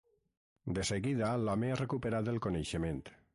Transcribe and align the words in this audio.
De 0.77 0.85
seguida, 0.89 1.29
l’home 1.43 1.71
ha 1.75 1.79
recuperat 1.83 2.33
el 2.35 2.41
coneixement. 2.47 3.05